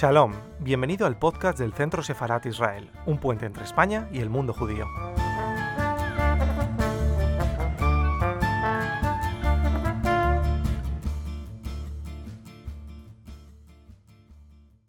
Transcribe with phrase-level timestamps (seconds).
[0.00, 4.54] Shalom, bienvenido al podcast del Centro Sefarat Israel, un puente entre España y el mundo
[4.54, 4.86] judío.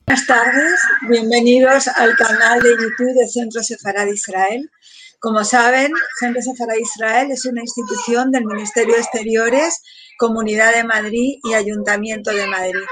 [0.08, 0.80] Buenas tardes,
[1.10, 4.72] bienvenidos al canal de YouTube del Centro Sefarad Israel.
[5.20, 5.92] Como saben,
[6.22, 9.84] Centro Sefarad Israel es una institución del Ministerio de Exteriores,
[10.18, 12.86] Comunidad de Madrid y Ayuntamiento de Madrid.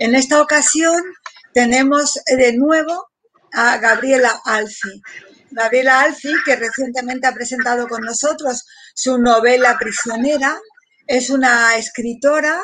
[0.00, 1.00] En esta ocasión
[1.52, 3.08] tenemos de nuevo
[3.52, 5.02] a Gabriela Alfi.
[5.50, 10.58] Gabriela Alfi, que recientemente ha presentado con nosotros su novela Prisionera,
[11.06, 12.58] es una escritora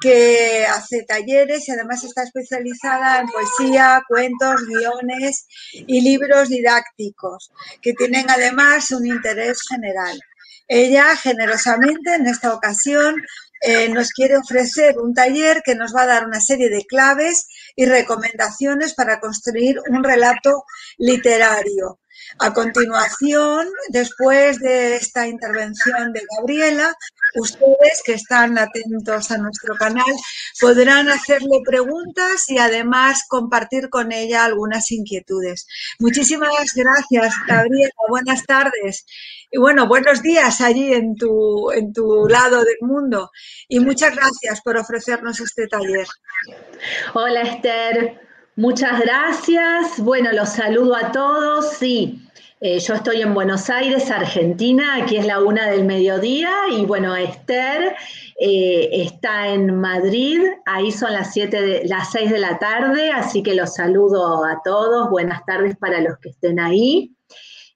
[0.00, 7.92] que hace talleres y además está especializada en poesía, cuentos, guiones y libros didácticos, que
[7.92, 10.18] tienen además un interés general.
[10.66, 13.14] Ella generosamente en esta ocasión
[13.62, 17.46] eh, nos quiere ofrecer un taller que nos va a dar una serie de claves
[17.76, 20.64] y recomendaciones para construir un relato
[20.98, 22.01] literario.
[22.38, 26.94] A continuación, después de esta intervención de Gabriela,
[27.34, 30.04] ustedes que están atentos a nuestro canal
[30.60, 35.66] podrán hacerle preguntas y además compartir con ella algunas inquietudes.
[35.98, 37.92] Muchísimas gracias, Gabriela.
[38.08, 39.06] Buenas tardes.
[39.50, 43.30] Y bueno, buenos días allí en tu, en tu lado del mundo.
[43.68, 46.06] Y muchas gracias por ofrecernos este taller.
[47.14, 48.31] Hola, Esther.
[48.56, 49.98] Muchas gracias.
[49.98, 51.72] Bueno, los saludo a todos.
[51.72, 52.22] Sí,
[52.64, 57.16] eh, yo estoy en Buenos Aires, Argentina, aquí es la una del mediodía y bueno,
[57.16, 57.96] Esther
[58.38, 63.56] eh, está en Madrid, ahí son las, siete las seis de la tarde, así que
[63.56, 67.16] los saludo a todos, buenas tardes para los que estén ahí.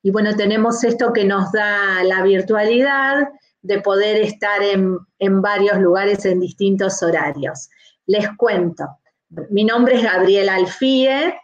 [0.02, 3.28] Y bueno, tenemos esto que nos da la virtualidad
[3.62, 7.70] de poder estar en, en varios lugares en distintos horarios.
[8.06, 8.84] Les cuento.
[9.28, 11.34] Mi nombre es Gabriela Alfie,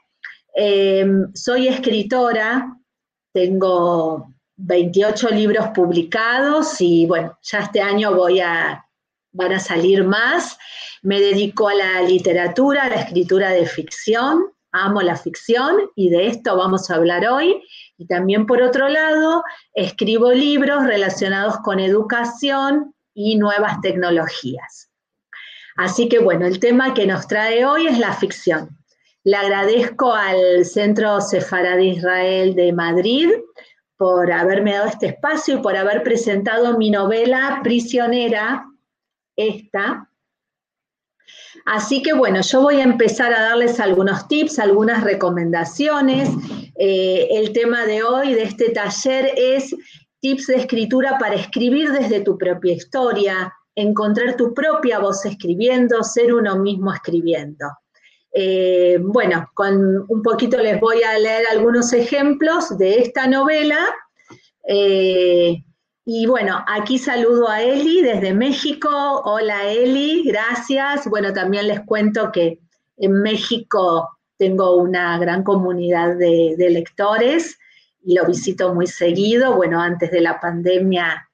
[0.55, 2.77] eh, soy escritora,
[3.33, 8.41] tengo 28 libros publicados y bueno, ya este año voy
[9.33, 10.59] van a salir más.
[11.03, 16.29] Me dedico a la literatura, a la escritura de ficción, amo la ficción y de
[16.29, 17.63] esto vamos a hablar hoy.
[17.99, 19.43] Y también por otro lado,
[19.75, 24.92] escribo libros relacionados con educación y nuevas tecnologías.
[25.77, 28.77] Así que bueno, el tema que nos trae hoy es la ficción.
[29.25, 33.31] Le agradezco al Centro Sefarad de Israel de Madrid
[33.97, 38.67] por haberme dado este espacio y por haber presentado mi novela Prisionera,
[39.37, 40.09] esta.
[41.65, 46.29] Así que bueno, yo voy a empezar a darles algunos tips, algunas recomendaciones.
[46.77, 49.75] Eh, el tema de hoy, de este taller, es
[50.21, 56.35] tips de escritura para escribir desde tu propia historia, encontrar tu propia voz escribiendo, ser
[56.35, 57.67] uno mismo escribiendo.
[58.35, 63.79] Eh, bueno, con un poquito les voy a leer algunos ejemplos de esta novela.
[64.67, 65.63] Eh,
[66.05, 68.89] y bueno, aquí saludo a Eli desde México.
[69.25, 71.07] Hola Eli, gracias.
[71.09, 72.59] Bueno, también les cuento que
[72.97, 77.59] en México tengo una gran comunidad de, lectores
[78.03, 79.55] y lo visito muy seguido.
[79.55, 81.29] Bueno, antes de la pandemia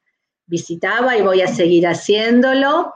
[0.48, 2.92] visitaba y voy a seguir haciéndolo.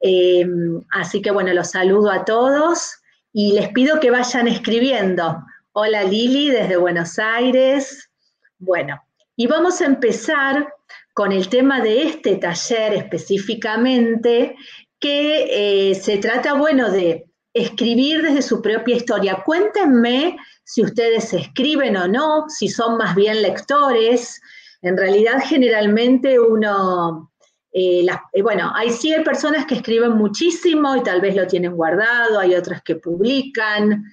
[0.00, 0.44] Eh,
[0.90, 2.96] así que bueno, los saludo a todos
[3.32, 5.38] y les pido que vayan escribiendo.
[5.72, 8.10] Hola Lili desde Buenos Aires.
[8.58, 9.00] Bueno,
[9.36, 10.68] y vamos a empezar
[11.14, 14.56] con el tema de este taller específicamente,
[14.98, 19.42] que eh, se trata, bueno, de escribir desde su propia historia.
[19.44, 24.40] Cuéntenme si ustedes escriben o no, si son más bien lectores.
[24.84, 27.30] En realidad, generalmente uno
[27.76, 31.74] eh, eh, bueno, hay sí hay personas que escriben muchísimo y tal vez lo tienen
[31.74, 34.04] guardado, hay otras que publican.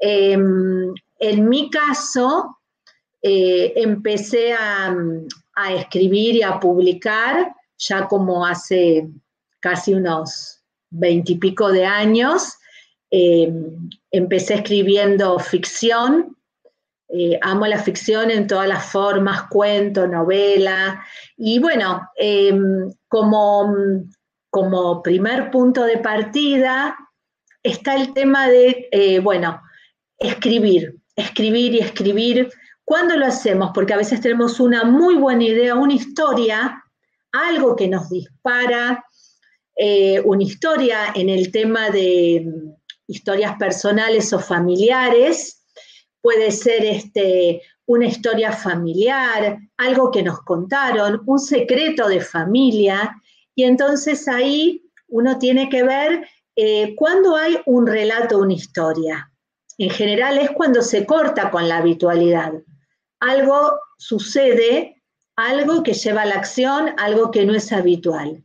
[0.00, 2.58] Em, en mi caso,
[3.22, 4.96] eh, empecé a,
[5.70, 9.08] escribir y a publicar ya como hace
[9.60, 10.60] casi unos
[10.90, 12.54] veintipico de años.
[13.10, 16.33] Em, empecé escribiendo ficción,
[17.16, 21.00] eh, amo la ficción en todas las formas, cuento, novela.
[21.36, 23.72] Y bueno, em, como,
[24.50, 26.96] como primer punto de partida
[27.62, 29.60] está el tema de, eh, bueno,
[30.18, 32.50] escribir, escribir y escribir.
[32.84, 33.70] ¿Cuándo lo hacemos?
[33.72, 36.82] Porque a veces tenemos una muy buena idea, una historia,
[37.30, 39.04] algo que nos dispara,
[39.76, 42.72] eh, una historia en el tema de mm,
[43.06, 45.63] historias personales o familiares,
[46.24, 53.14] puede ser este, una historia familiar, algo que nos contaron, un secreto de familia,
[53.54, 56.26] y entonces ahí uno tiene que ver
[56.56, 59.30] eh, cuándo hay un relato, una historia.
[59.76, 62.54] en general es cuando se corta con la habitualidad.
[63.20, 65.02] Algo sucede,
[65.36, 68.42] algo que lleva a la acción, algo que no es habitual.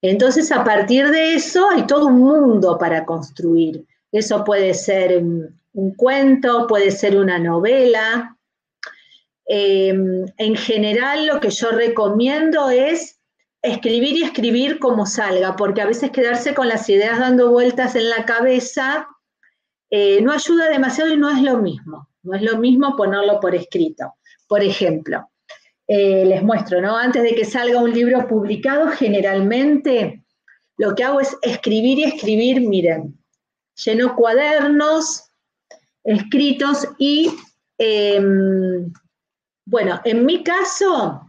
[0.00, 3.84] Entonces, a partir de eso, hay todo un mundo para construir.
[4.10, 5.22] Eso puede ser
[5.74, 8.36] un cuento, puede ser una novela.
[9.46, 13.20] Em, en general, lo que yo recomiendo es
[13.60, 18.08] escribir y escribir como salga, porque a veces quedarse con las ideas dando vueltas en
[18.08, 19.08] la cabeza
[19.90, 22.08] eh, no ayuda demasiado y no es lo mismo.
[22.22, 24.14] No es lo mismo ponerlo por escrito.
[24.48, 25.28] Por ejemplo,
[25.86, 26.96] eh, les muestro, ¿no?
[26.96, 30.24] Antes de que salga un libro publicado, generalmente
[30.78, 33.18] lo que hago es escribir y escribir, miren,
[33.84, 35.23] lleno cuadernos
[36.04, 37.32] escritos y,
[37.78, 38.92] em,
[39.66, 41.20] bueno, en mi caso,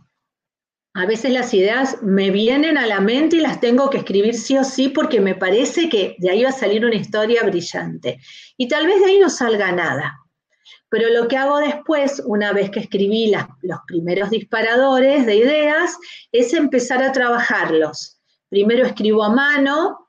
[0.94, 4.58] a veces las ideas me vienen a la mente y las tengo que escribir sí
[4.58, 8.22] o sí porque me parece que de ahí va a salir una historia brillante.
[8.56, 10.18] Y tal vez de ahí no salga nada.
[10.88, 13.30] Pero lo que hago después, una vez que escribí
[13.62, 15.98] los primeros disparadores de ideas,
[16.32, 18.22] es empezar a trabajarlos.
[18.48, 20.08] Primero escribo a mano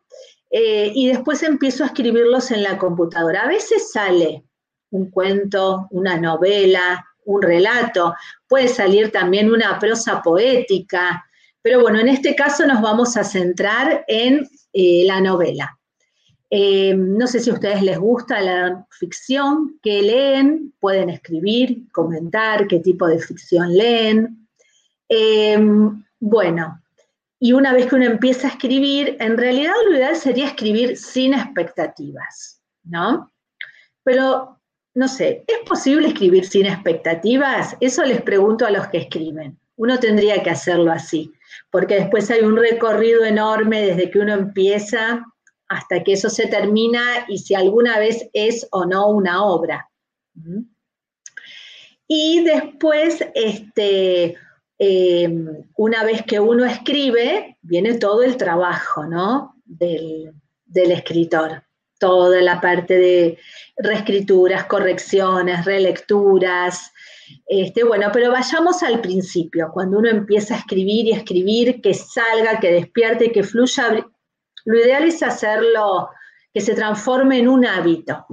[0.51, 3.43] eh, y después empiezo a escribirlos en la computadora.
[3.43, 4.46] A veces sale
[4.97, 8.15] un cuento, una novela, un relato,
[8.49, 11.25] puede salir también una prosa poética,
[11.63, 15.79] pero bueno, en este caso nos vamos a centrar en eh, la novela.
[16.49, 22.69] Eh, no sé si a ustedes les gusta la ficción, qué leen, pueden escribir, comentar
[22.69, 24.49] qué tipo de ficción leen.
[25.09, 25.59] Eh,
[26.21, 26.81] bueno,
[27.41, 31.35] y una vez que uno empieza a escribir, en realidad lo ideal sería escribir sin
[31.35, 33.33] expectativas, ¿no?
[34.05, 34.56] Pero
[34.97, 37.77] no sé, ¿es posible escribir sin expectativas?
[37.81, 39.59] Eso les pregunto a los que escriben.
[39.77, 41.31] Uno tendría que hacerlo así,
[41.71, 45.23] porque después hay un recorrido enorme desde que uno empieza
[45.69, 49.87] hasta que eso se termina y si alguna vez es o no una obra.
[50.33, 50.63] ¿Mm?
[52.09, 54.35] Y después, este,
[54.79, 59.53] em, una vez que uno escribe, viene todo el trabajo, ¿no?
[59.67, 61.67] del escritor
[61.99, 63.39] toda la parte de
[63.77, 66.93] reescrituras, correcciones, relecturas.
[67.47, 71.95] Este, bueno, pero vayamos al principio, cuando uno empieza a escribir y a escribir, que
[71.95, 74.07] salga, que despierte, que fluya.
[74.65, 76.11] Lo ideal es hacerlo,
[76.53, 78.27] que se transforme en un hábito.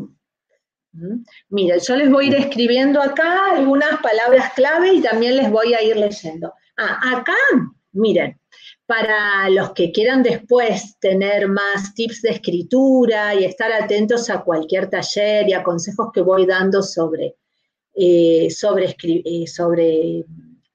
[0.93, 1.23] ¿Mm?
[1.49, 5.73] Miren, yo les voy a ir escribiendo acá algunas palabras clave y también les voy
[5.73, 6.53] a ir leyendo.
[6.77, 7.35] Ah, acá,
[7.91, 8.39] miren,
[8.95, 14.87] para los que quieran después tener más tips de escritura y estar atentos a cualquier
[14.87, 17.33] taller y a consejos que voy dando sobre,
[17.95, 20.23] eh, sobre, eh, sobre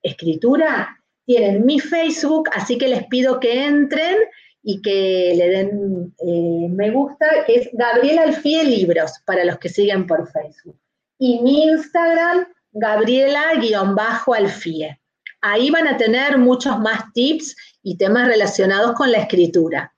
[0.02, 4.16] escritura, tienen mi Facebook, así que les pido que entren
[4.64, 9.68] y que le den eh, me gusta, que es Gabriela Alfie Libros, para los que
[9.68, 10.76] siguen por Facebook.
[11.20, 14.98] Y mi Instagram, Gabriela-Alfie.
[15.40, 17.54] Ahí van a tener muchos más tips
[17.88, 19.94] y temas relacionados con la escritura.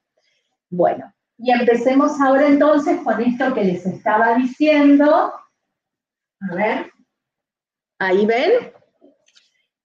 [0.69, 5.33] Bueno, y empecemos ahora entonces con esto que les estaba diciendo.
[6.41, 6.93] A ver,
[7.99, 8.73] ahí ven.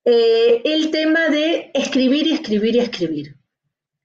[0.05, 3.35] Eh, el tema de escribir y escribir y escribir.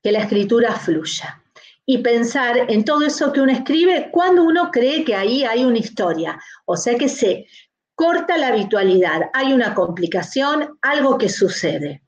[0.02, 1.42] Que la escritura fluya.
[1.84, 5.78] Y pensar en todo eso que uno escribe cuando uno cree que ahí hay una
[5.78, 6.40] historia.
[6.64, 7.46] O sea que se
[7.94, 12.02] corta la habitualidad, hay una complicación, algo que sucede.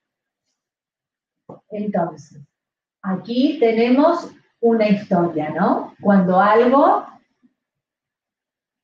[1.73, 2.39] Entonces,
[3.03, 4.29] aquí tenemos
[4.61, 5.95] una historia, ¿no?
[6.01, 7.05] Cuando algo,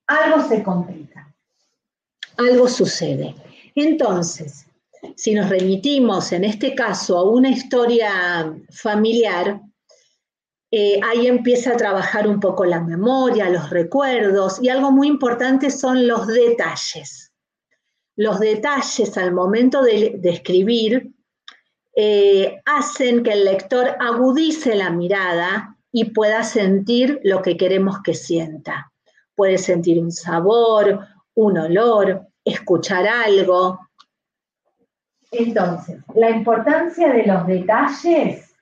[0.07, 1.33] algo se complica,
[2.39, 3.35] algo sucede.
[3.75, 4.67] Entonces,
[5.17, 9.61] si nos remitimos en este caso a una historia familiar,
[10.71, 15.71] eh, ahí empieza a trabajar un poco la memoria, los recuerdos y algo muy importante
[15.71, 17.33] son los detalles.
[18.17, 21.13] Los detalles al momento de escribir
[22.01, 28.15] eh, hacen que el lector agudice la mirada y pueda sentir lo que queremos que
[28.15, 28.93] sienta.
[29.35, 31.01] Puede sentir un sabor,
[31.35, 33.81] un olor, escuchar algo.
[35.33, 38.55] Entonces, la importancia de los detalles,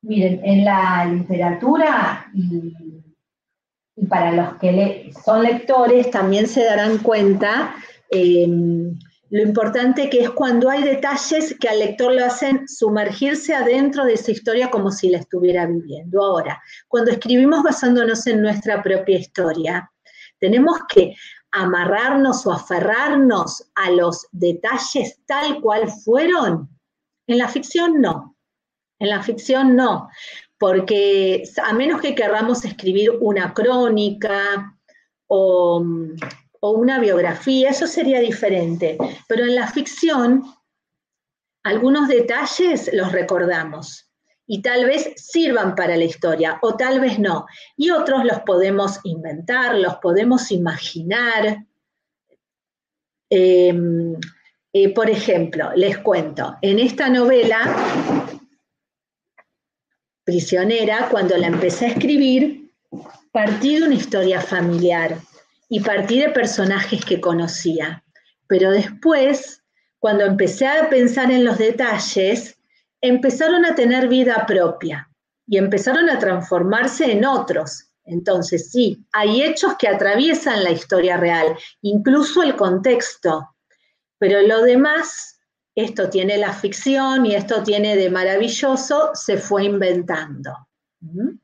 [0.00, 2.72] miren, en la literatura y,
[4.08, 7.74] para los que son lectores también se darán cuenta
[8.10, 8.48] eh,
[9.30, 14.14] lo importante que es cuando hay detalles que al lector lo hacen sumergirse adentro de
[14.14, 16.22] esa historia como si la estuviera viviendo.
[16.22, 19.90] Ahora, cuando escribimos basándonos en nuestra propia historia,
[20.38, 21.14] tenemos que
[21.50, 26.68] amarrarnos o aferrarnos a los detalles tal cual fueron.
[27.26, 28.36] En la ficción no.
[29.00, 30.08] En la ficción no.
[30.58, 34.76] Porque a menos que queramos escribir una crónica,
[35.26, 35.84] o,
[36.66, 38.98] o una biografía, eso sería diferente.
[39.28, 40.42] Pero en la ficción,
[41.62, 44.10] algunos detalles los recordamos
[44.48, 47.46] y tal vez sirvan para la historia o tal vez no.
[47.76, 51.64] Y otros los podemos inventar, los podemos imaginar.
[53.30, 54.14] Em,
[54.72, 57.58] eh, por ejemplo, les cuento, en esta novela,
[60.24, 62.72] Prisionera, cuando la empecé a escribir,
[63.30, 65.18] partí de una historia familiar
[65.68, 68.04] y partí de personajes que conocía.
[68.46, 69.62] Pero después,
[69.98, 72.58] cuando empecé a pensar en los detalles,
[73.00, 75.10] empezaron a tener vida propia
[75.46, 77.90] y empezaron a transformarse en otros.
[78.04, 83.48] Entonces, sí, hay hechos que atraviesan la historia real, incluso el contexto,
[84.18, 85.40] pero lo demás,
[85.74, 90.52] esto tiene la ficción y esto tiene de maravilloso, se fue inventando.
[91.00, 91.36] ¿Mm?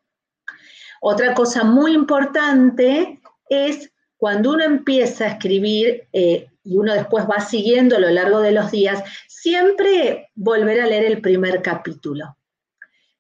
[1.01, 3.92] Otra cosa muy importante es
[4.23, 8.53] cuando uno empieza a escribir eh, y uno después va siguiendo a lo largo de
[8.53, 12.37] los días, siempre volver a leer el primer capítulo.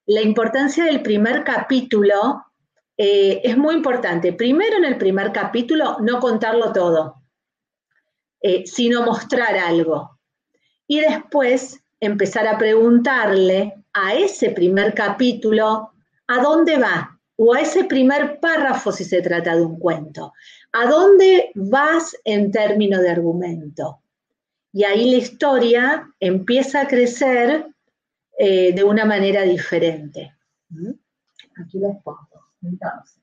[0.06, 2.44] La importancia del primer capítulo
[2.96, 4.32] eh, es muy importante.
[4.32, 7.16] Primero en el primer capítulo, no contarlo todo,
[8.40, 10.20] eh, sino mostrar algo.
[10.86, 15.94] Y después empezar a preguntarle a ese primer capítulo
[16.28, 20.32] a dónde va, o a ese primer párrafo si se trata de un cuento.
[20.72, 24.00] ¿A dónde vas en términos de argumento?
[24.72, 27.66] Y ahí la historia empieza a crecer
[28.38, 30.34] eh, de una manera diferente.
[30.70, 30.92] ¿Mm?
[31.60, 32.48] Aquí les pongo.
[32.62, 33.20] Entonces,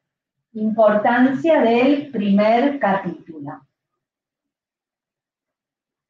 [0.53, 3.65] importancia del primer capítulo.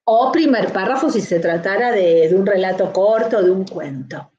[0.04, 4.32] O primer párrafo si se tratara de, de un relato corto, de un cuento.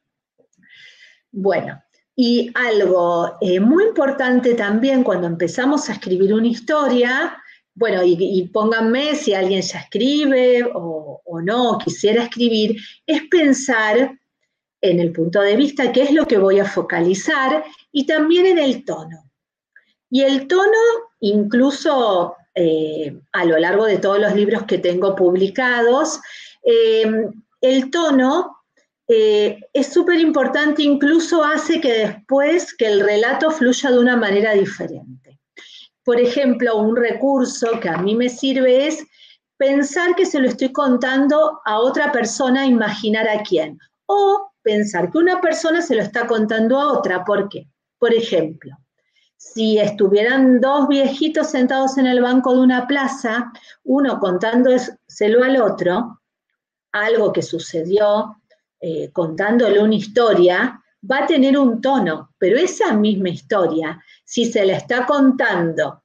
[1.30, 1.80] Bueno,
[2.22, 7.34] y algo eh, muy importante también cuando empezamos a escribir una historia,
[7.74, 14.18] bueno, y, pónganme si alguien ya escribe o, o no, quisiera escribir, es pensar
[14.82, 18.58] en el punto de vista, qué es lo que voy a focalizar, y también en
[18.58, 19.30] el tono.
[20.10, 20.82] Y el tono,
[21.20, 26.20] incluso eh, a lo largo de todos los libros que tengo publicados,
[26.64, 27.10] eh,
[27.62, 28.58] el tono
[29.12, 34.52] eh, es súper importante, incluso hace que después que el relato fluya de una manera
[34.52, 35.40] diferente.
[36.04, 39.04] Por ejemplo, un recurso que a mí me sirve es
[39.56, 43.80] pensar que se lo estoy contando a otra persona, imaginar a quién.
[44.06, 47.24] O pensar que una persona se lo está contando a otra.
[47.24, 47.66] ¿Por qué?
[47.98, 48.76] Por ejemplo,
[49.36, 53.50] si estuvieran dos viejitos sentados en el banco de una plaza,
[53.82, 56.20] uno contándoselo al otro,
[56.92, 58.39] algo que sucedió
[58.80, 64.64] eh, contándole una historia, va a tener un tono, pero esa misma historia, si se
[64.64, 66.02] la está contando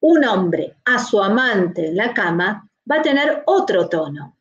[0.00, 4.36] un hombre a su amante en la cama, va a tener otro tono.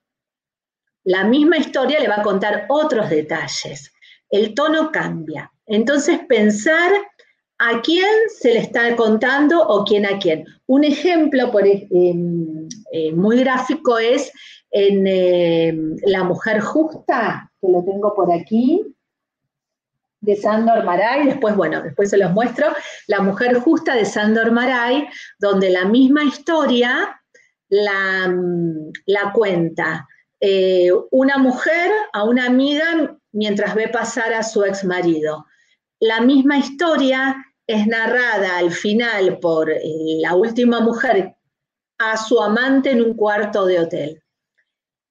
[1.05, 3.93] La misma historia le va a contar otros detalles.
[4.29, 5.51] El tono cambia.
[5.65, 6.91] Entonces, pensar
[7.57, 10.45] a quién se le está contando o quién a quién.
[10.67, 11.87] Un ejemplo por, eh,
[12.91, 14.31] eh, muy gráfico es
[14.71, 18.83] en La Mujer Justa, lo tengo por aquí,
[20.19, 22.67] de Sandor Maray, después, bueno, después se los muestro,
[23.07, 25.07] La mujer justa de Sandor Maray,
[25.39, 27.21] donde la misma historia
[27.69, 28.35] la,
[29.05, 30.07] la cuenta
[30.39, 35.45] eh, una mujer a una amiga mientras ve pasar a su ex marido.
[35.99, 37.35] La misma historia
[37.67, 39.81] es narrada al final por eh,
[40.19, 41.35] la última mujer
[41.97, 44.21] a su amante en un cuarto de hotel.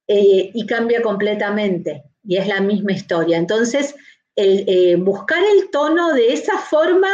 [0.07, 3.39] Eh, y cambia completamente y es la misma historia.
[3.39, 3.95] Entonces,
[4.37, 7.09] eh, buscar el tono de esa forma,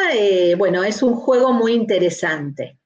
[0.57, 2.79] bueno, es un juego muy interesante.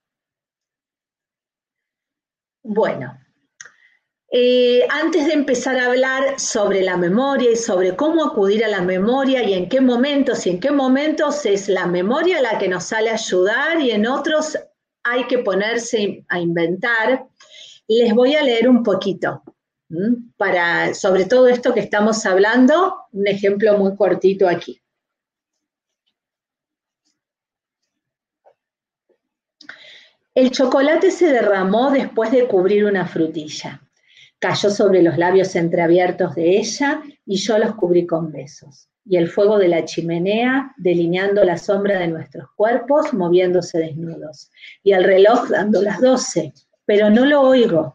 [2.62, 3.18] Bueno,
[4.36, 8.80] eh, antes de empezar a hablar sobre la memoria y sobre cómo acudir a la
[8.80, 12.82] memoria y en qué momentos y en qué momentos es la memoria la que nos
[12.82, 14.58] sale a ayudar y en otros
[15.04, 17.28] hay que ponerse a inventar,
[17.86, 19.44] les voy a leer un poquito.
[20.36, 24.82] Para, sobre todo esto que estamos hablando, un ejemplo muy cortito aquí.
[30.34, 33.80] El chocolate se derramó después de cubrir una frutilla.
[34.44, 38.90] Cayó sobre los labios entreabiertos de ella y yo los cubrí con besos.
[39.06, 44.50] Y el fuego de la chimenea delineando la sombra de nuestros cuerpos, moviéndose desnudos.
[44.82, 46.52] Y el reloj dando las doce,
[46.84, 47.94] pero no lo oigo.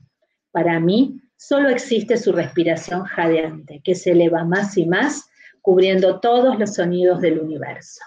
[0.50, 5.30] Para mí solo existe su respiración jadeante, que se eleva más y más,
[5.62, 8.02] cubriendo todos los sonidos del universo.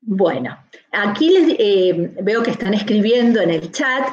[0.00, 0.58] Bueno,
[0.90, 4.08] aquí les, eh, veo que están escribiendo en el chat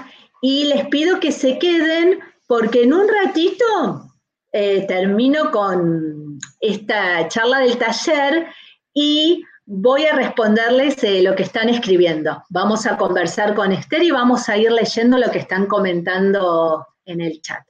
[0.48, 4.12] y les pido que se queden porque en un ratito
[4.52, 8.46] eh, termino con esta charla del taller
[8.94, 12.44] y voy a responderles eh, lo que están escribiendo.
[12.50, 17.22] Vamos a conversar con Esther y vamos a ir leyendo lo que están comentando en
[17.22, 17.66] el chat.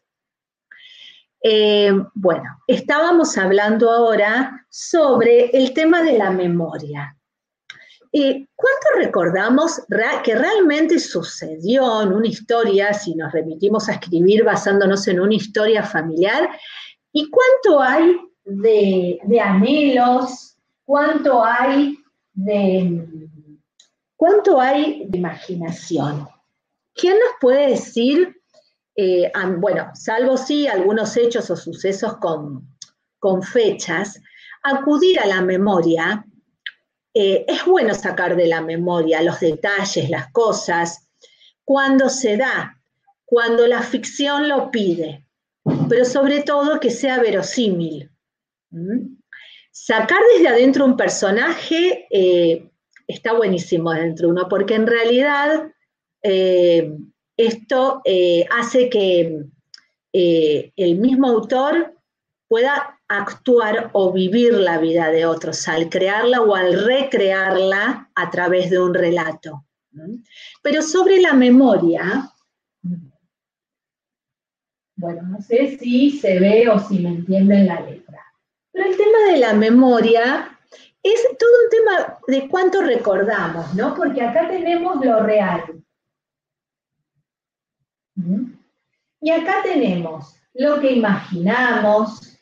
[2.13, 7.14] bueno, estábamos hablando ahora sobre el tema de la memoria.
[8.55, 9.81] ¿Cuánto recordamos
[10.23, 15.83] que realmente sucedió en una historia, si nos remitimos a escribir basándonos en una historia
[15.83, 16.49] familiar?
[17.11, 20.55] ¿Y cuánto hay de, anhelos?
[20.85, 21.97] ¿Cuánto hay
[22.31, 23.05] de,
[24.15, 26.25] cuánto hay de imaginación?
[26.93, 28.33] ¿Quién nos puede decir,
[28.95, 32.65] eh, bueno, salvo sí algunos hechos o sucesos con,
[33.19, 34.21] con fechas,
[34.63, 36.25] acudir a la memoria
[37.17, 41.07] eh, es bueno sacar de la memoria los detalles, las cosas,
[41.63, 42.77] cuando se da,
[43.23, 45.25] cuando la ficción lo pide,
[45.87, 48.11] pero sobre todo que sea verosímil.
[48.69, 49.15] ¿Mm?
[49.71, 52.69] Sacar desde adentro un personaje eh,
[53.07, 55.71] está buenísimo dentro de uno, porque en realidad
[56.21, 56.97] eh,
[57.37, 58.01] esto
[58.51, 59.39] hace que
[60.13, 61.95] el mismo autor
[62.47, 68.69] pueda actuar o vivir la vida de otros, al crearla o al recrearla a través
[68.69, 69.65] de un relato.
[70.61, 72.31] Pero sobre la memoria,
[74.97, 78.21] bueno, no sé si se ve o si me entienden la letra,
[78.71, 80.57] pero el tema de la memoria
[81.01, 83.93] es todo un tema de cuánto recordamos, ¿no?
[83.95, 85.63] Porque acá tenemos lo real.
[89.21, 92.34] Y acá tenemos lo que imaginamos,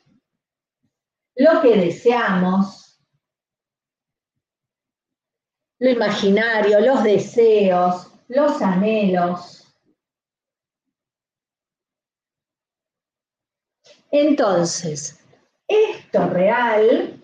[1.35, 3.01] lo que deseamos,
[5.79, 9.59] lo imaginario, los deseos, los anhelos.
[14.11, 15.19] Entonces,
[15.67, 17.19] esto real,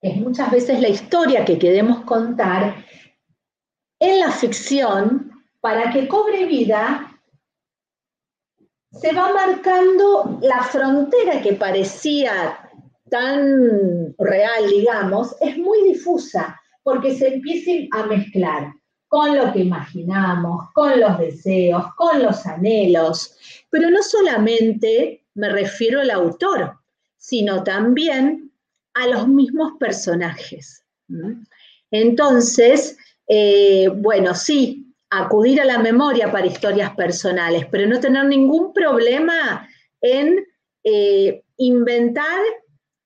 [0.00, 2.84] es muchas veces la historia que queremos contar,
[3.98, 7.20] en la ficción, para que cobre vida,
[8.92, 12.61] se va marcando la frontera que parecía
[13.12, 18.72] tan real, digamos, es muy difusa, porque se empiecen a mezclar
[19.06, 23.36] con lo que imaginamos, con los deseos, con los anhelos,
[23.68, 26.78] pero no solamente me refiero al autor,
[27.18, 28.50] sino también
[28.94, 30.82] a los mismos personajes.
[31.90, 32.96] Entonces,
[33.28, 39.68] eh, bueno, sí, acudir a la memoria para historias personales, pero no tener ningún problema
[40.00, 40.46] en
[40.82, 42.40] eh, inventar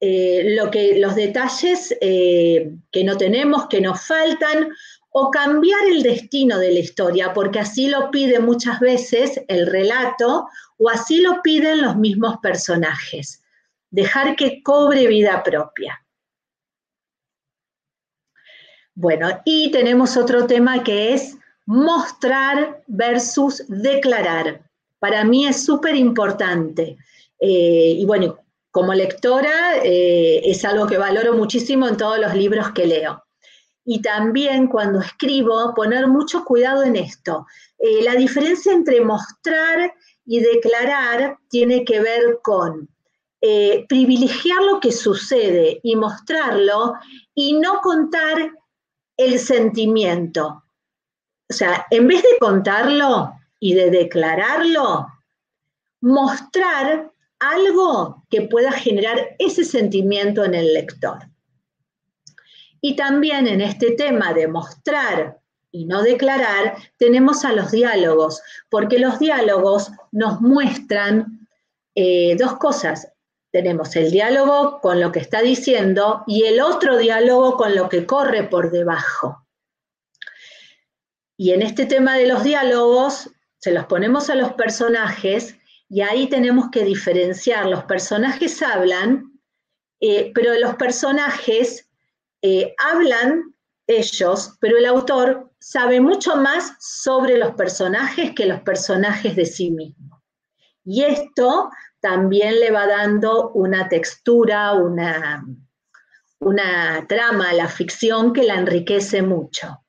[0.00, 4.68] eh, lo que, los detalles eh, que no tenemos, que nos faltan,
[5.10, 10.46] o cambiar el destino de la historia, porque así lo pide muchas veces el relato
[10.76, 13.42] o así lo piden los mismos personajes.
[13.90, 16.04] Dejar que cobre vida propia.
[18.94, 24.68] Bueno, y tenemos otro tema que es mostrar versus declarar.
[24.98, 26.96] Para mí es súper importante.
[27.38, 28.38] Eh, y bueno,
[28.76, 33.24] como lectora eh, es algo que valoro muchísimo en todos los libros que leo.
[33.86, 37.46] Y también cuando escribo, poner mucho cuidado en esto.
[37.78, 39.94] Eh, la diferencia entre mostrar
[40.26, 42.86] y declarar tiene que ver con
[43.40, 46.96] eh, privilegiar lo que sucede y mostrarlo
[47.34, 48.52] y no contar
[49.16, 50.64] el sentimiento.
[51.48, 55.06] O sea, en vez de contarlo y de declararlo,
[56.02, 61.18] mostrar algo que pueda generar ese sentimiento en el lector.
[62.80, 68.98] Y también en este tema de mostrar y no declarar, tenemos a los diálogos, porque
[68.98, 71.48] los diálogos nos muestran
[71.94, 73.12] eh, dos cosas.
[73.50, 78.06] Tenemos el diálogo con lo que está diciendo y el otro diálogo con lo que
[78.06, 79.46] corre por debajo.
[81.36, 85.56] Y en este tema de los diálogos, se los ponemos a los personajes
[85.88, 87.66] y ahí tenemos que diferenciar.
[87.66, 89.32] Los personajes hablan,
[90.00, 91.88] eh, pero los personajes
[92.42, 93.54] eh, hablan
[93.86, 99.70] ellos, pero el autor sabe mucho más sobre los personajes que los personajes de sí
[99.70, 100.22] mismo.
[100.84, 101.70] Y esto
[102.00, 105.44] también le va dando una textura, una,
[106.40, 109.84] una trama a la ficción que la enriquece mucho.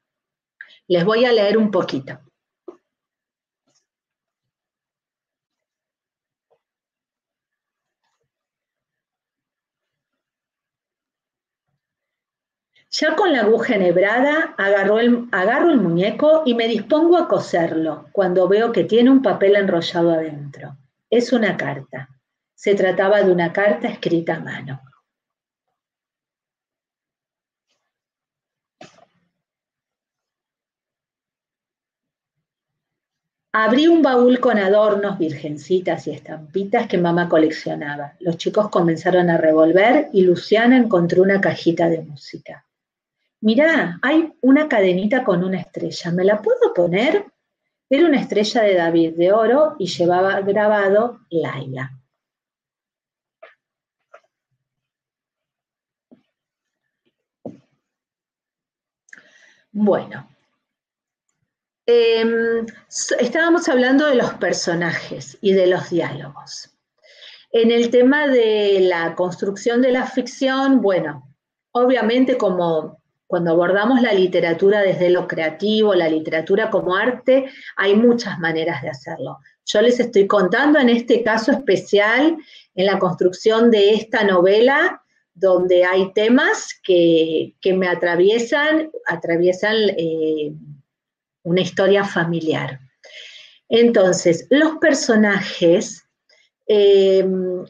[0.88, 2.20] Les voy a leer un poquito.
[13.00, 18.08] Ya con la aguja enhebrada, agarro el, agarro el muñeco y me dispongo a coserlo
[18.12, 20.76] cuando veo que tiene un papel enrollado adentro.
[21.08, 22.10] Es una carta.
[22.56, 24.82] Se trataba de una carta escrita a mano.
[33.52, 38.14] Abrí un baúl con adornos, virgencitas y estampitas que mamá coleccionaba.
[38.20, 42.66] Los chicos comenzaron a revolver y Luciana encontró una cajita de música.
[43.41, 47.26] Mirá, hay una cadenita con una estrella, ¿me la puedo poner?
[47.89, 51.91] Era una estrella de David de oro y llevaba grabado Laila.
[59.71, 60.28] Bueno,
[61.89, 62.65] Em,
[63.17, 66.78] estábamos hablando de los personajes y de los diálogos.
[67.50, 71.34] En el tema de la construcción de la ficción, bueno,
[71.71, 72.97] obviamente como
[73.28, 78.90] cuando abordamos la literatura desde lo creativo, la literatura como arte, hay muchas maneras de
[78.90, 79.40] hacerlo.
[79.66, 82.38] Yo les estoy contando en este caso especial,
[82.74, 90.54] en la construcción de esta novela, donde hay temas que, me atraviesan, atraviesan eh,
[91.44, 92.80] una historia familiar.
[93.70, 96.04] Entonces, los personajes,
[96.66, 97.66] em,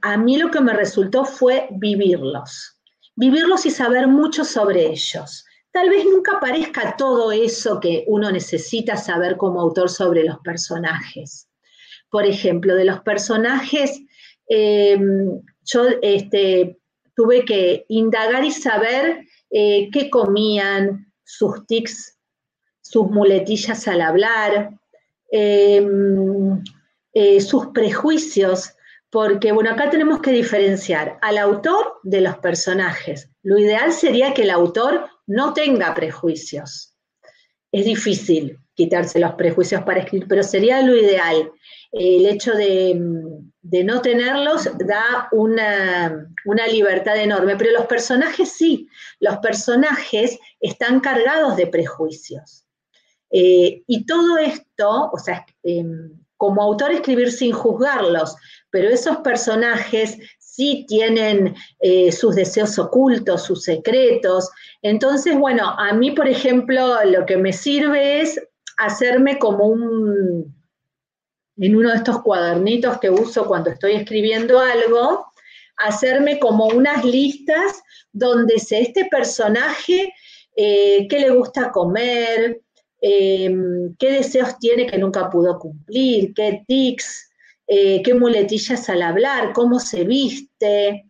[0.00, 2.75] a mí lo que me resultó fue vivirlos,
[3.16, 5.44] vivirlos y saber mucho sobre ellos.
[5.72, 11.48] Tal vez nunca aparezca todo eso que uno necesita saber como autor sobre los personajes.
[12.10, 14.00] Por ejemplo, de los personajes,
[14.48, 16.78] em, yo este,
[17.14, 22.16] tuve que indagar y saber eh, qué comían, sus tics
[22.90, 24.70] sus muletillas al hablar,
[25.32, 26.62] em,
[27.12, 28.70] eh, sus prejuicios,
[29.10, 33.30] porque bueno, acá tenemos que diferenciar al autor de los personajes.
[33.42, 36.94] Lo ideal sería que el autor no tenga prejuicios.
[37.72, 41.50] Es difícil quitarse los prejuicios para escribir, pero sería lo ideal.
[41.92, 42.94] El hecho de,
[43.62, 48.88] no tenerlos da una, una, libertad enorme, pero los personajes sí,
[49.18, 52.66] los personajes están cargados de prejuicios.
[53.30, 58.36] Eh, y todo esto, o sea, em, como autor escribir sin juzgarlos,
[58.70, 64.50] pero esos personajes sí tienen eh, sus deseos ocultos, sus secretos.
[64.82, 68.40] Entonces, bueno, a mí, por ejemplo, lo que me sirve es
[68.78, 70.54] hacerme como un,
[71.58, 75.26] en uno de estos cuadernitos que uso cuando estoy escribiendo algo,
[75.76, 80.12] hacerme como unas listas donde sé este personaje,
[80.56, 82.62] eh, qué le gusta comer,
[83.08, 87.30] Em, qué deseos tiene que nunca pudo cumplir, qué tics,
[87.68, 91.06] eh, qué muletillas al hablar, cómo se viste,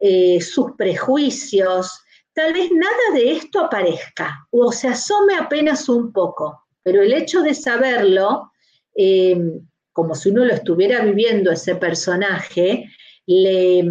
[0.00, 1.98] eh, sus prejuicios.
[2.34, 4.46] Tal vez nada de esto aparezca.
[4.50, 8.52] O se asome apenas un poco, pero el hecho de saberlo,
[8.94, 12.84] em, como si uno lo estuviera viviendo ese personaje,
[13.24, 13.82] le,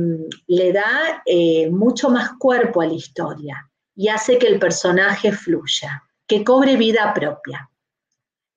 [0.46, 6.04] le da eh, mucho más cuerpo a la historia y hace que el personaje fluya
[6.42, 7.70] cobre vida propia.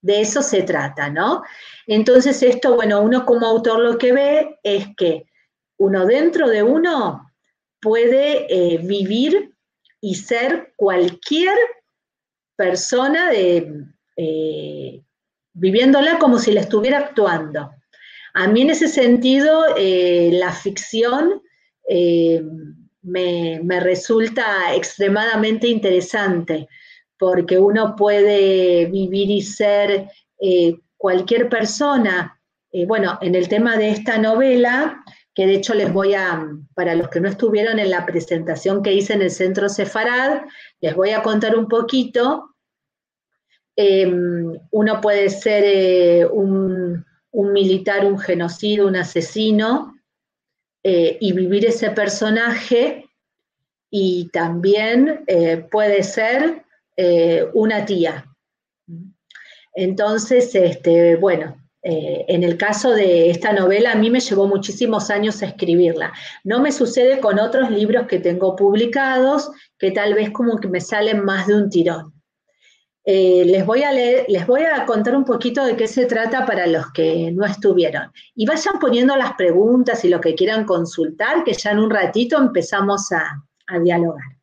[0.01, 1.43] De eso se trata, ¿no?
[1.87, 5.27] Entonces esto, bueno, uno como autor lo que ve es que
[5.79, 7.33] uno dentro de uno
[7.81, 9.53] puede eh, vivir
[10.01, 11.57] y ser cualquier
[12.55, 13.85] persona de,
[14.17, 15.03] eh,
[15.53, 17.73] viviéndola como si la estuviera actuando.
[18.35, 21.43] A mí en ese sentido eh, la ficción
[23.03, 26.69] me, me, resulta extremadamente interesante
[27.19, 32.41] porque uno puede vivir y ser eh, cualquier persona.
[32.73, 35.03] Eh, bueno, en el tema de esta novela,
[35.35, 38.93] que de hecho les voy a, para los que no estuvieron en la presentación que
[38.93, 40.43] hice en el Centro Sefarad,
[40.81, 42.55] les voy a contar un poquito.
[43.77, 49.93] Em, uno puede ser eh, un, un, militar, un genocidio, un asesino,
[50.89, 53.09] y vivir ese personaje,
[53.91, 55.25] y también
[55.69, 56.65] puede ser
[56.97, 58.25] eh, una tía.
[59.75, 65.11] Entonces, este, bueno, eh, en el caso de esta novela, a mí me llevó muchísimos
[65.11, 66.13] años escribirla.
[66.43, 70.81] No me sucede con otros libros que tengo publicados, que tal vez como que me
[70.81, 72.15] salen más de un tirón.
[73.05, 76.67] Eh, les, voy a les voy a contar un poquito de qué se trata para
[76.67, 78.11] los que no estuvieron.
[78.35, 82.39] Y vayan poniendo las preguntas y lo que quieran consultar, que ya en un ratito
[82.39, 84.36] empezamos a dialogar.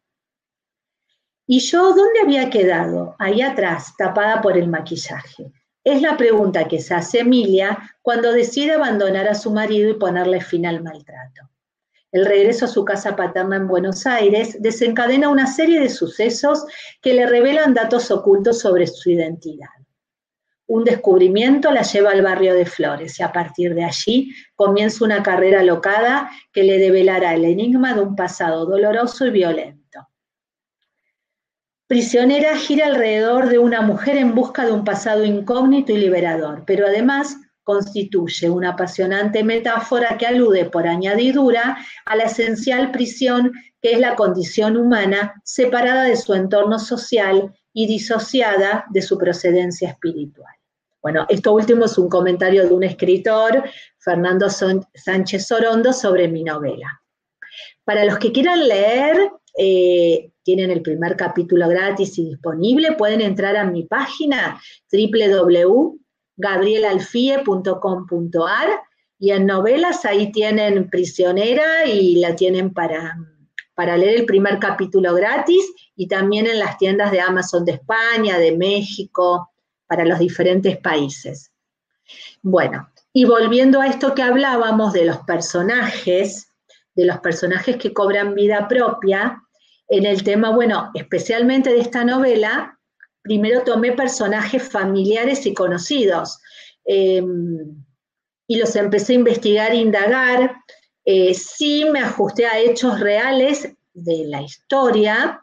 [1.45, 3.15] ¿Y yo dónde había quedado?
[3.19, 5.51] Ahí atrás, tapada por el maquillaje.
[5.83, 10.39] Es la pregunta que se hace Emilia cuando decide abandonar a su marido y ponerle
[10.39, 11.49] fin al maltrato.
[12.13, 16.63] el regreso a su casa paterna en Buenos Aires desencadena una serie de sucesos
[17.01, 19.67] que le revelan datos ocultos sobre su identidad.
[20.67, 25.23] Un descubrimiento la lleva al barrio de Flores y a partir de allí comienza una
[25.23, 29.82] carrera locada que le develará el enigma de un pasado doloroso y violento.
[31.93, 36.87] Prisionera gira alrededor de una mujer en busca de un pasado incógnito y liberador, pero
[36.87, 43.99] además constituye una apasionante metáfora que alude por añadidura a la esencial prisión que es
[43.99, 50.55] la condición humana separada de su entorno social y disociada de su procedencia espiritual.
[50.99, 53.65] Bueno, esto último es un comentario de un escritor,
[53.99, 57.03] Fernando Sánchez Orondo, sobre mi novela.
[57.83, 63.55] Para los que quieran leer, eh, tienen el primer capítulo gratis y disponible, pueden entrar
[63.55, 66.03] a mi página www
[66.37, 68.69] gabrielalfie.com.ar
[69.19, 73.17] y en novelas ahí tienen Prisionera y la tienen para,
[73.75, 78.37] para leer el primer capítulo gratis y también en las tiendas de Amazon de España,
[78.37, 79.51] de México,
[79.87, 81.51] para los diferentes países.
[82.41, 86.47] Bueno, y volviendo a esto que hablábamos de los personajes,
[86.95, 89.42] de los personajes que cobran vida propia,
[89.87, 92.79] en el tema, bueno, especialmente de esta novela,
[93.21, 96.39] primero tomé personajes familiares y conocidos
[96.85, 97.83] em,
[98.47, 100.55] y los empecé a investigar e indagar.
[101.05, 105.41] Eh, sí me ajusté a hechos reales de la historia,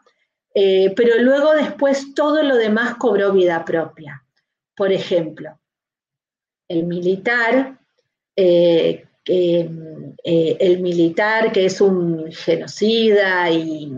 [0.53, 4.23] eh, pero luego después todo lo demás cobró vida propia.
[4.75, 5.59] Por ejemplo,
[6.67, 7.79] el militar,
[8.35, 13.91] eh, el militar que es un genocida y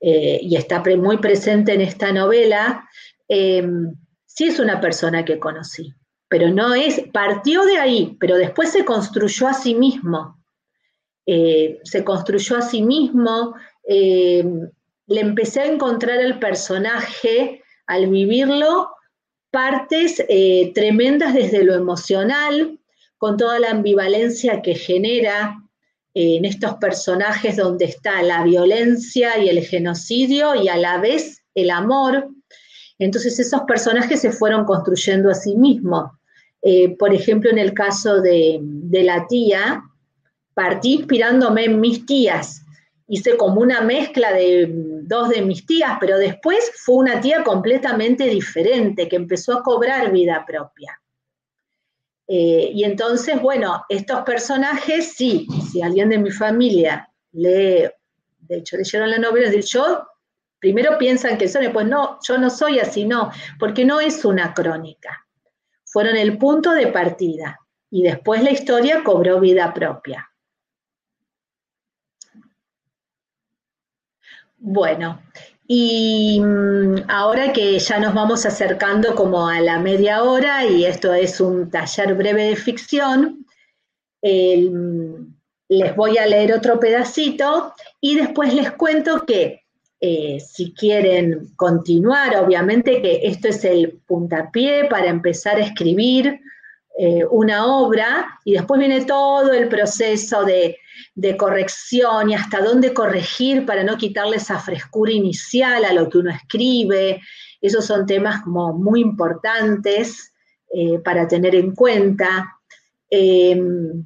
[0.00, 2.88] eh, y está muy presente en esta novela,
[3.28, 5.94] em, sí es una persona que conocí,
[6.28, 10.42] pero no es, partió de ahí, pero después se construyó a sí mismo.
[11.26, 14.70] Eh, se construyó a sí mismo, em,
[15.06, 18.88] le empecé a encontrar al personaje, al vivirlo,
[19.50, 22.79] partes eh, tremendas desde lo emocional,
[23.20, 25.58] con toda la ambivalencia que genera,
[26.14, 31.70] en estos personajes donde está la violencia y el genocidio y a la vez el
[31.70, 32.30] amor.
[32.98, 36.10] Entonces esos personajes se fueron construyendo a sí mismos.
[36.62, 39.82] Eh, por ejemplo, en el caso de, de la tía,
[40.54, 42.62] partí inspirándome en mis tías.
[43.06, 44.66] Hice como una mezcla de
[45.02, 50.10] dos de mis tías, pero después fue una tía completamente diferente que empezó a cobrar
[50.10, 50.99] vida propia.
[52.32, 57.90] Eh, y entonces, bueno, estos personajes, sí, si alguien de mi familia lee,
[58.38, 60.06] de hecho leyeron la novela, yo,
[60.60, 64.54] primero piensan que son, pues no, yo no soy así, no, porque no es una
[64.54, 65.26] crónica.
[65.86, 67.58] Fueron el punto de partida
[67.90, 70.30] y después la historia cobró vida propia.
[74.56, 75.20] Bueno,
[75.72, 81.14] y mm, ahora que ya nos vamos acercando como a la media hora y esto
[81.14, 83.46] es un taller breve de ficción,
[84.20, 89.62] les voy a leer otro pedacito y después les cuento que
[90.00, 96.40] eh, si quieren continuar, obviamente que esto es el puntapié para empezar a escribir
[96.98, 103.64] eh, una obra y después viene todo el proceso de corrección y hasta dónde corregir
[103.64, 107.20] para no quitarle esa frescura inicial a lo que uno escribe.
[107.60, 110.30] Esos son temas como muy importantes
[110.72, 112.56] eh, para tener en cuenta.
[113.10, 114.04] Em,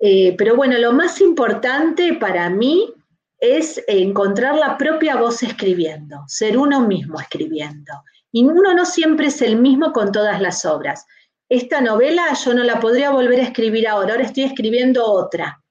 [0.00, 2.92] eh, pero bueno, lo más importante para mí
[3.38, 7.92] es encontrar la propia voz escribiendo, ser uno mismo escribiendo.
[8.32, 11.04] Y uno no siempre es el mismo con todas las obras.
[11.52, 15.62] Esta novela yo no la podría volver a escribir ahora, ahora estoy escribiendo otra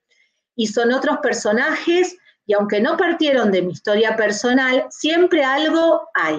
[0.56, 6.38] y son otros personajes y aunque no partieron de mi historia personal, siempre algo hay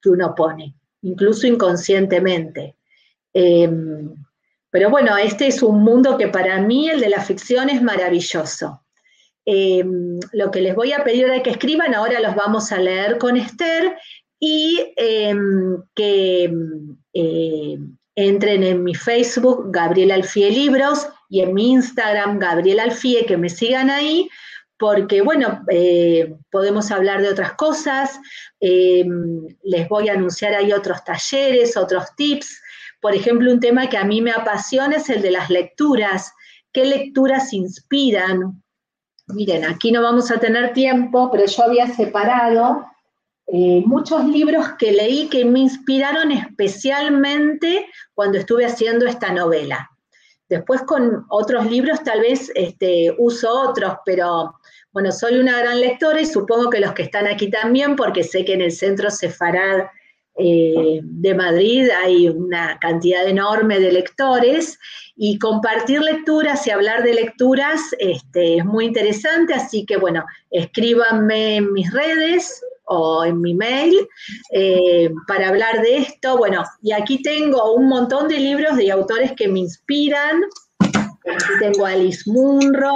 [0.00, 2.74] que uno pone, incluso inconscientemente.
[3.34, 4.14] Em,
[4.70, 8.82] pero bueno, este es un mundo que para mí, el de la ficción, es maravilloso.
[9.44, 13.18] Em, lo que les voy a pedir es que escriban, ahora los vamos a leer
[13.18, 13.94] con Esther
[14.38, 16.50] y em, que
[18.26, 23.48] entren en mi Facebook, Gabriela Alfie Libros, y en mi Instagram, Gabriela Alfie, que me
[23.48, 24.28] sigan ahí,
[24.78, 28.18] porque bueno, eh, podemos hablar de otras cosas,
[28.60, 29.04] eh,
[29.62, 32.60] les voy a anunciar ahí otros talleres, otros tips.
[33.00, 36.32] Por ejemplo, un tema que a mí me apasiona es el de las lecturas.
[36.72, 38.62] ¿Qué lecturas inspiran?
[39.28, 42.86] Miren, aquí no vamos a tener tiempo, pero yo había separado
[43.52, 49.90] eh, muchos libros que leí que me inspiraron especialmente cuando estuve haciendo esta novela.
[50.48, 54.54] Después con otros libros tal vez este, uso otros, pero
[54.92, 58.44] bueno, soy una gran lectora y supongo que los que están aquí también, porque sé
[58.44, 59.86] que en el Centro Sefarad
[60.36, 64.78] eh, de Madrid hay una cantidad enorme de lectores
[65.16, 71.56] y compartir lecturas y hablar de lecturas este, es muy interesante, así que bueno, escríbanme
[71.56, 74.06] en mis redes o en mi mail
[74.52, 76.36] eh, para hablar de esto.
[76.36, 80.42] Bueno, y aquí tengo un montón de libros de autores que me inspiran.
[80.80, 82.92] Aquí tengo a Alice Munro,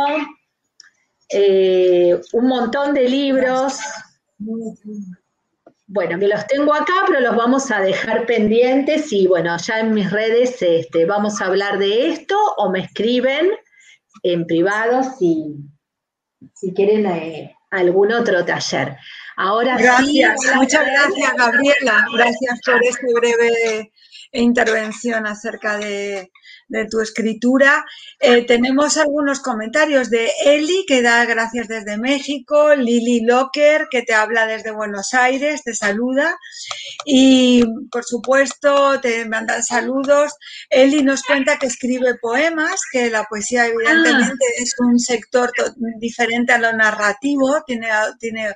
[1.30, 3.78] eh, un montón de libros.
[5.86, 9.94] Bueno, que los tengo acá, pero los vamos a dejar pendientes y bueno, ya en
[9.94, 13.52] mis redes este, vamos a hablar de esto o me escriben
[14.24, 15.54] en privado si,
[16.52, 18.96] si quieren eh, algún otro taller.
[19.36, 23.92] Ahora gracias, muchas gracias Gabriela, gracias por esta breve
[24.40, 26.30] intervención acerca de,
[26.68, 27.84] de tu escritura.
[28.20, 34.14] Eh, tenemos algunos comentarios de Eli, que da gracias desde México, Lili Locker, que te
[34.14, 36.36] habla desde Buenos Aires, te saluda.
[37.04, 40.32] Y, por supuesto, te mandan saludos.
[40.70, 44.62] Eli nos cuenta que escribe poemas, que la poesía evidentemente ah.
[44.62, 45.52] es un sector
[45.98, 48.52] diferente a lo narrativo, tiene, tiene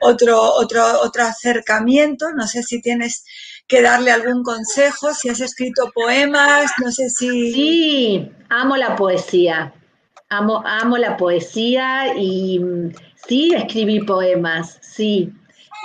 [0.00, 2.30] otro, otro, otro acercamiento.
[2.34, 3.24] No sé si tienes
[3.70, 7.52] que darle algún consejo, si has escrito poemas, no sé si...
[7.52, 9.72] Sí, amo la poesía,
[10.28, 12.92] amo, amo la poesía y mm,
[13.28, 15.32] sí escribí poemas, sí.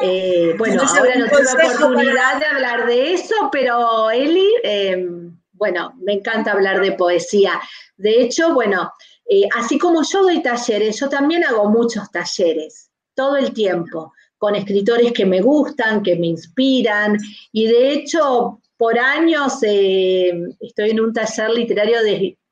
[0.01, 6.13] Eh, bueno, ahora no tuve oportunidad de hablar de eso, pero Eli, em, bueno, me
[6.13, 7.61] encanta hablar de poesía.
[7.97, 8.91] De hecho, bueno,
[9.29, 14.11] eh, así como yo doy talleres, yo también hago muchos talleres, todo el tiempo
[14.45, 17.17] con escritores que me gustan, que me inspiran,
[17.51, 21.97] y de hecho por años eh, estoy en un taller literario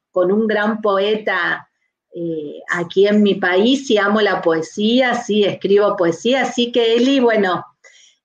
[0.10, 1.70] con un gran poeta
[2.16, 7.20] eh, aquí en mi país y amo la poesía, sí, escribo poesía, así que Eli,
[7.20, 7.64] bueno,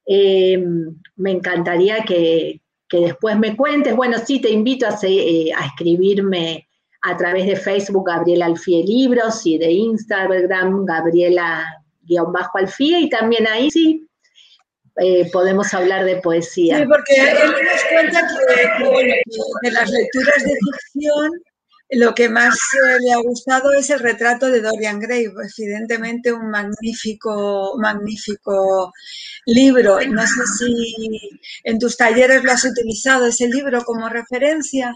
[0.06, 0.64] eh,
[1.16, 6.66] me encantaría que, después me cuentes, bueno, sí, te invito a, a escribirme
[7.02, 11.66] a través de Facebook Gabriela Alfie Libros y de Instagram Gabriela
[12.08, 14.06] guion bajo alfía y también ahí sí
[15.00, 16.78] eh, podemos hablar de poesía.
[16.78, 19.22] Sí, porque él nos cuenta que,
[19.62, 21.30] de las lecturas de ficción
[21.90, 25.26] lo que más eh, le ha gustado es el retrato de Dorian Gray,
[25.58, 28.92] evidentemente un magnífico, magnífico
[29.46, 29.98] libro.
[30.08, 34.94] No sé si en tus talleres lo has utilizado ese libro como referencia.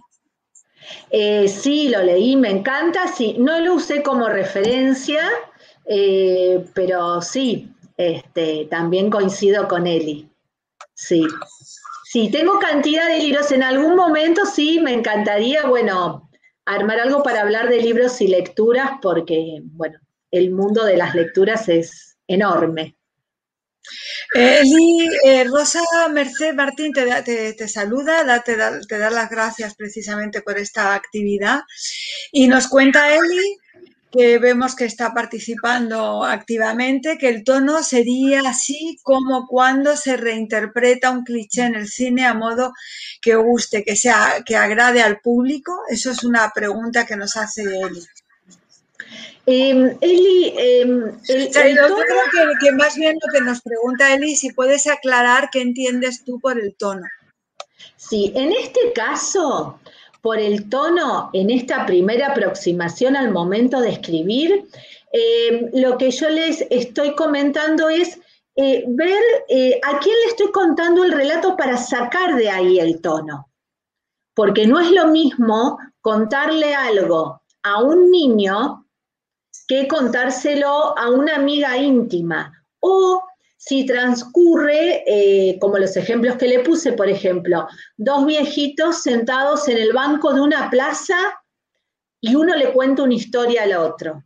[1.10, 5.30] Eh, sí, lo leí, me encanta, sí, no lo usé como referencia,
[5.86, 10.28] eh, pero sí, este, también coincido con Eli.
[10.94, 11.24] Sí.
[12.04, 13.52] Sí, tengo cantidad de libros.
[13.52, 16.30] En algún momento sí me encantaría, bueno,
[16.66, 19.98] armar algo para hablar de libros y lecturas, porque, bueno,
[20.30, 22.96] el mundo de las lecturas es enorme.
[24.34, 30.40] Eli, eh, Rosa Merced Martín te, te, saluda, te, da, te da las gracias precisamente
[30.40, 31.62] por esta actividad
[32.30, 33.58] y nos cuenta Eli
[34.12, 41.10] que vemos que está participando activamente, que el tono sería así como cuando se reinterpreta
[41.10, 42.74] un cliché en el cine a modo
[43.22, 45.72] que guste, que sea, que agrade al público.
[45.88, 48.04] Eso es una pregunta que nos hace Eli.
[49.46, 54.86] Em, Eli, em, yo creo que, más bien lo que nos pregunta Eli, si puedes
[54.86, 57.06] aclarar qué entiendes tú por el tono.
[57.96, 59.80] Sí, en este caso,
[60.22, 64.64] por el tono en esta primera aproximación al momento de escribir,
[65.12, 68.18] eh, lo que yo les estoy comentando es
[68.54, 73.00] eh, ver eh, a quién le estoy contando el relato para sacar de ahí el
[73.00, 73.50] tono.
[74.34, 78.86] Porque no es lo mismo contarle algo a un niño
[79.66, 83.22] que contárselo a una amiga íntima o
[83.64, 89.78] si transcurre, eh, como los ejemplos que le puse, por ejemplo, dos viejitos sentados en
[89.78, 91.16] el banco de una plaza
[92.20, 94.24] y uno le cuenta una historia al otro.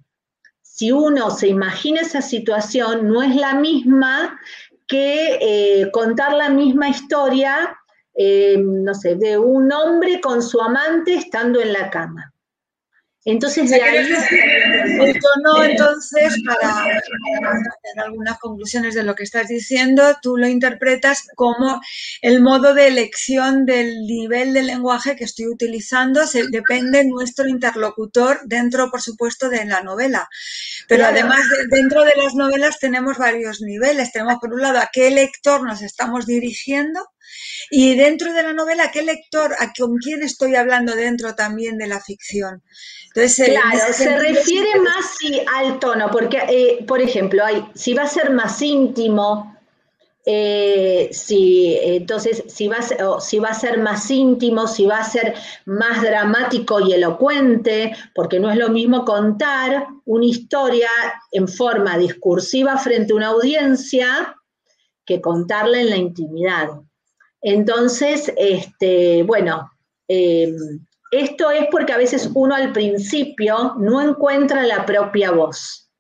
[0.62, 4.40] Si uno se imagina esa situación, no es la misma
[4.86, 7.78] que eh, contar la misma historia,
[8.14, 12.32] eh, no sé, de un hombre con su amante estando en la cama.
[13.26, 14.06] Entonces, de ahí...
[15.68, 21.80] Entonces, para, hacer algunas conclusiones de lo que estás diciendo, tú lo interpretas como
[22.22, 28.42] el modo de elección del nivel de lenguaje que estoy utilizando, se, depende nuestro interlocutor
[28.44, 30.28] dentro, por supuesto, de la novela.
[30.86, 34.12] Pero además, dentro de las novelas tenemos varios niveles.
[34.12, 37.00] Tenemos, por un lado, a qué lector nos estamos dirigiendo,
[37.70, 41.88] y dentro de la novela, ¿qué lector, a con quién estoy hablando dentro también de
[41.88, 42.62] la ficción?
[43.16, 45.16] Entonces, claro, se refiere más
[45.54, 49.56] al tono, porque, eh, por ejemplo, hay, si va a ser más íntimo,
[50.26, 55.04] eh, si, entonces, si va, a, si va a ser más íntimo, si va a
[55.04, 60.90] ser más dramático y elocuente, porque no es lo mismo contar una historia
[61.32, 64.36] en forma discursiva frente a una audiencia
[65.06, 66.68] que contarla en la intimidad.
[67.40, 69.70] Entonces, este, bueno,
[70.06, 70.84] em,
[71.20, 75.90] esto es porque a veces uno al principio no encuentra la propia voz.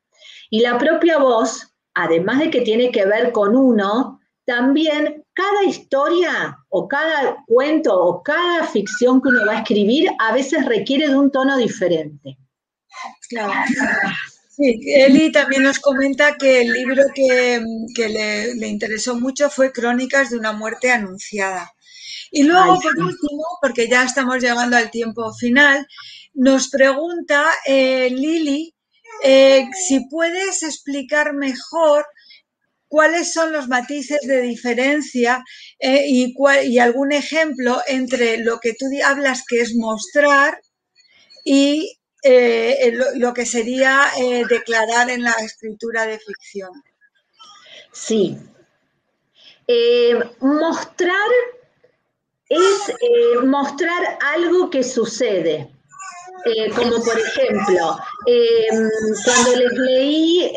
[0.50, 6.56] Y la propia voz, además de que tiene que ver con uno, también cada historia
[6.68, 11.16] o cada cuento o cada ficción que uno va a escribir a veces requiere de
[11.16, 12.38] un tono diferente.
[13.28, 13.52] Claro.
[14.56, 17.60] Sí, Eli también nos comenta que el libro que,
[18.08, 21.70] le, interesó mucho fue Crónicas de una muerte anunciada.
[22.36, 25.86] Y luego, por último, porque ya estamos llegando al tiempo final,
[26.34, 28.74] nos pregunta eh, Lili
[29.22, 32.04] eh, si puedes explicar mejor
[32.88, 35.42] cuáles son los matices de diferencia
[35.78, 36.34] eh, y,
[36.64, 40.60] y algún ejemplo entre lo que tú hablas que es mostrar
[41.42, 41.98] y
[43.14, 44.10] lo, que sería
[44.50, 46.70] declarar en la escritura de ficción.
[47.92, 48.36] Sí.
[50.40, 51.30] Mostrar
[52.48, 55.70] es mostrar algo que sucede.
[56.74, 57.98] como por ejemplo,
[59.24, 60.52] cuando les leí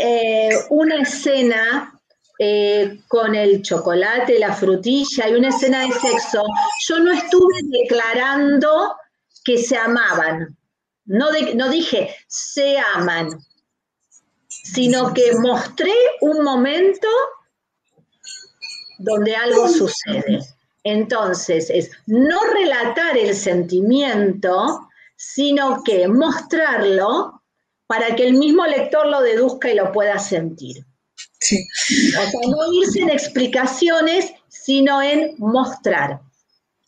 [0.70, 2.00] una escena
[3.08, 6.44] con el chocolate, la frutilla y una escena de sexo,
[6.88, 8.96] yo no estuve declarando
[9.44, 10.56] que se amaban.
[11.06, 13.30] No, dije se aman,
[14.48, 17.08] sino que mostré un momento
[19.00, 20.40] donde algo sucede.
[20.92, 27.44] Entonces, es no relatar el sentimiento, sino que mostrarlo
[27.88, 30.86] para que el mismo lector lo deduzca y lo pueda sentir.
[31.40, 31.58] Sí.
[32.18, 36.22] O sea, no irse en explicaciones, sino en mostrar.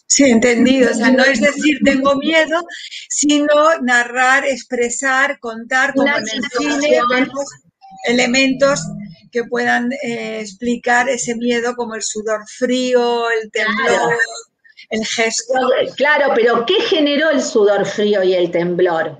[0.07, 0.91] Sí, entendido.
[0.91, 2.61] O sea, no es decir tengo miedo,
[3.09, 3.47] sino
[3.81, 7.45] narrar, expresar, contar, como en el cine vemos
[8.07, 8.81] elementos
[9.31, 14.13] que puedan eh, explicar ese miedo como el sudor frío, el temblor,
[14.89, 15.53] el gesto.
[15.95, 19.19] Claro, pero ¿qué generó el sudor frío y el temblor?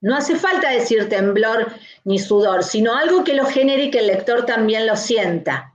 [0.00, 1.72] No hace falta decir temblor
[2.04, 5.72] ni sudor, sino algo que lo genere y que el lector también lo sienta.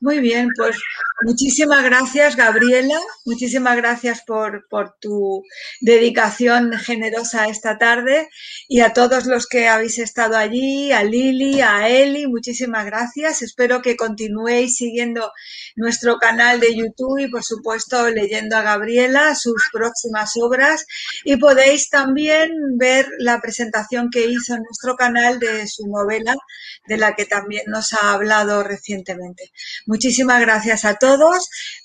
[0.00, 0.76] Muy bien, pues
[1.24, 4.66] muchísimas gracias Gabriela, muchísimas gracias por,
[5.00, 5.42] tu
[5.80, 8.28] dedicación generosa esta tarde
[8.68, 13.42] y a todos los que habéis estado allí, a Lili, a Eli, muchísimas gracias.
[13.42, 15.30] Espero que continuéis siguiendo
[15.76, 20.86] nuestro canal de YouTube y por supuesto leyendo a Gabriela sus próximas obras
[21.24, 26.34] y podéis también ver la presentación que hizo en nuestro canal de su novela
[26.86, 29.52] de la que también nos ha hablado recientemente.
[29.86, 30.94] Muchísimas gracias a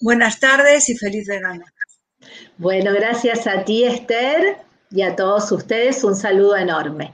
[0.01, 1.63] buenas tardes y feliz verano.
[2.57, 4.57] Bueno, gracias a ti Esther
[4.89, 7.13] y a todos ustedes un saludo enorme.